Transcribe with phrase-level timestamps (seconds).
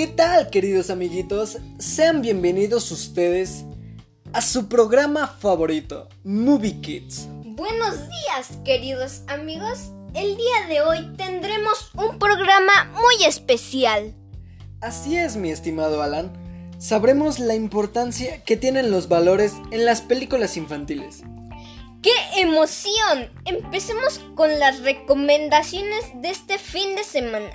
[0.00, 1.58] ¿Qué tal, queridos amiguitos?
[1.78, 3.66] Sean bienvenidos ustedes
[4.32, 7.28] a su programa favorito, Movie Kids.
[7.44, 9.90] Buenos días, queridos amigos.
[10.14, 14.14] El día de hoy tendremos un programa muy especial.
[14.80, 16.32] Así es, mi estimado Alan.
[16.78, 21.24] Sabremos la importancia que tienen los valores en las películas infantiles.
[22.00, 23.30] ¡Qué emoción!
[23.44, 27.50] Empecemos con las recomendaciones de este fin de semana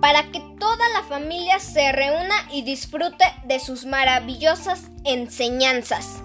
[0.00, 6.22] para que toda la familia se reúna y disfrute de sus maravillosas enseñanzas.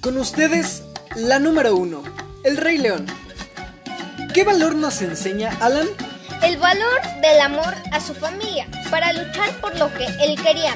[0.00, 0.82] Con ustedes,
[1.14, 2.02] la número uno,
[2.44, 3.06] El Rey León.
[4.34, 5.86] ¿Qué valor nos enseña Alan?
[6.42, 10.74] El valor del amor a su familia para luchar por lo que él quería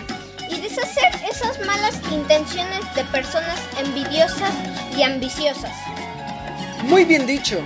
[0.49, 4.53] y deshacer esas malas intenciones de personas envidiosas
[4.97, 5.73] y ambiciosas.
[6.85, 7.61] Muy bien dicho.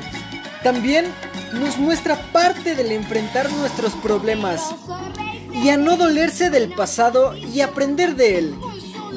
[0.62, 1.12] También
[1.52, 4.74] nos muestra parte del enfrentar nuestros problemas
[5.52, 8.54] y a no dolerse del pasado y aprender de él.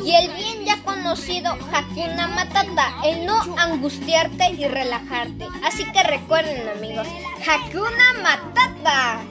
[0.03, 5.48] Y el bien ya conocido Hakuna Matata, el no angustiarte y relajarte.
[5.64, 7.08] Así que recuerden amigos,
[7.48, 9.22] Hakuna Matata.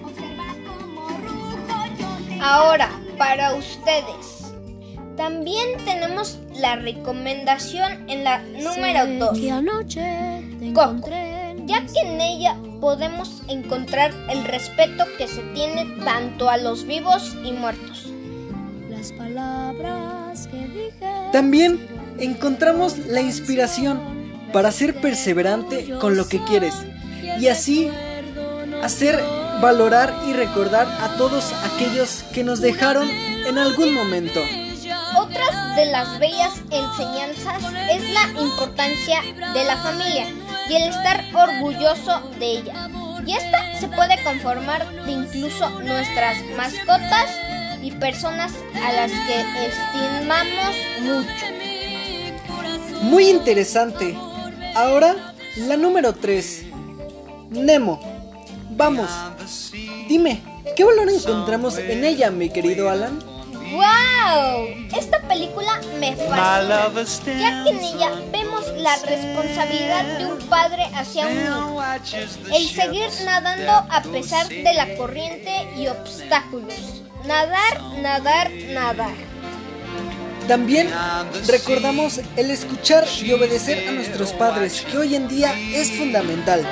[2.41, 4.53] Ahora, para ustedes.
[5.17, 9.39] También tenemos la recomendación en la número 2.
[10.75, 11.11] Coco,
[11.67, 17.37] ya que en ella podemos encontrar el respeto que se tiene tanto a los vivos
[17.45, 18.07] y muertos.
[18.91, 21.07] Las palabras que dije.
[21.33, 21.87] También
[22.19, 24.01] encontramos la inspiración
[24.53, 26.75] para ser perseverante con lo que quieres
[27.41, 27.91] y así
[28.83, 29.23] hacer
[29.61, 34.41] valorar y recordar a todos aquellos que nos dejaron en algún momento.
[35.17, 39.21] Otras de las bellas enseñanzas es la importancia
[39.55, 40.27] de la familia
[40.73, 42.89] y el estar orgulloso de ella.
[43.27, 47.29] Y esta se puede conformar de incluso nuestras mascotas
[47.83, 51.47] y personas a las que estimamos mucho.
[53.03, 54.17] Muy interesante.
[54.75, 56.65] Ahora, la número 3.
[57.51, 58.01] Nemo.
[58.71, 59.11] Vamos.
[60.09, 60.43] Dime,
[60.75, 63.32] ¿qué valor encontramos en ella, mi querido Alan?
[63.73, 64.69] ¡Wow!
[64.95, 66.93] Esta película me fascina,
[67.41, 71.83] ya que en ella vemos la responsabilidad de un padre hacia un hijo.
[72.55, 77.03] El seguir nadando a pesar de la corriente y obstáculos.
[77.25, 79.15] Nadar, nadar, nadar.
[80.49, 80.91] También
[81.47, 86.67] recordamos el escuchar y obedecer a nuestros padres, que hoy en día es fundamental.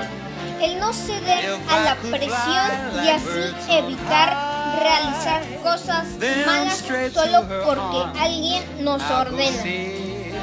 [0.60, 6.06] El no ceder a la presión y así evitar realizar cosas
[6.46, 9.62] malas solo porque alguien nos ordena.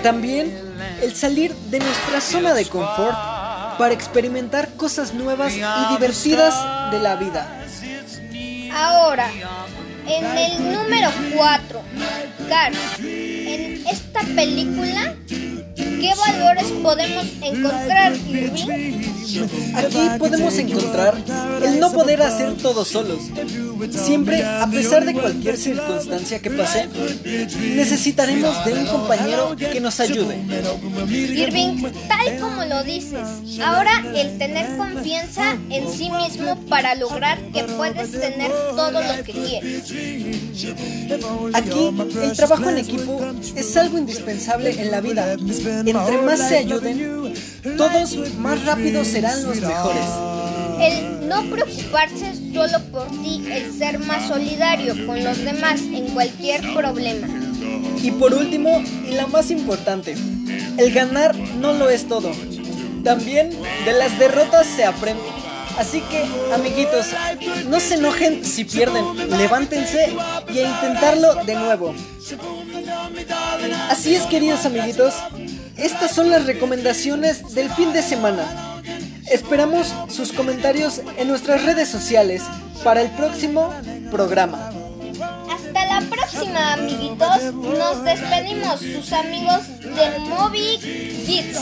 [0.04, 0.68] También
[1.02, 3.18] el salir de nuestra zona de confort
[3.78, 7.48] para experimentar cosas nuevas y divertidas de la vida.
[8.74, 9.30] Ahora,
[10.08, 11.82] en el número 4,
[12.50, 15.16] Cars, en esta película,
[16.00, 19.18] ¿qué valores podemos encontrar, Irving?
[19.76, 21.16] Aquí podemos encontrar
[21.64, 23.24] el no poder hacer todo solos.
[23.92, 26.88] Siempre, a pesar de cualquier circunstancia que pase,
[27.76, 30.38] necesitaremos de un compañero que nos ayude.
[31.10, 37.64] Irving, tal como lo dices, ahora el tener confianza en sí mismo para lograr que
[37.64, 39.94] puedes tener todo lo que quieres.
[41.54, 41.90] Aquí,
[42.24, 43.22] el trabajo en equipo
[43.56, 45.36] es algo indispensable en la vida.
[45.90, 47.34] Entre más se ayuden,
[47.78, 50.06] todos más rápido serán los mejores.
[50.82, 56.62] El no preocuparse solo por ti, el ser más solidario con los demás en cualquier
[56.74, 57.28] problema.
[58.04, 60.16] Y por último, y la más importante,
[60.78, 62.32] el ganar no lo es todo.
[63.06, 63.52] También
[63.86, 65.24] de las derrotas se aprende.
[65.78, 67.08] Así que, amiguitos,
[67.70, 69.06] no se enojen si pierden,
[69.38, 70.10] levántense
[70.54, 71.96] y a intentarlo de nuevo.
[73.90, 75.14] Así es, queridos amiguitos,
[75.78, 78.82] estas son las recomendaciones del fin de semana.
[79.30, 82.44] Esperamos sus comentarios en nuestras redes sociales
[82.84, 83.74] para el próximo
[84.10, 84.72] programa.
[85.50, 87.54] Hasta la próxima, amiguitos.
[87.54, 91.60] Nos despedimos, sus amigos de Movie Kids.